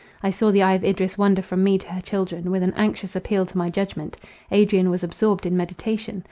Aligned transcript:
I 0.23 0.31
saw 0.31 0.49
the 0.49 0.63
eye 0.63 0.73
of 0.73 0.83
Idris 0.83 1.15
wander 1.15 1.43
from 1.43 1.63
me 1.63 1.77
to 1.77 1.87
her 1.89 2.01
children, 2.01 2.49
with 2.49 2.63
an 2.63 2.73
anxious 2.75 3.15
appeal 3.15 3.45
to 3.45 3.55
my 3.59 3.69
judgment. 3.69 4.17
Adrian 4.49 4.89
was 4.89 5.03
absorbed 5.03 5.45
in 5.45 5.55
meditation. 5.55 6.19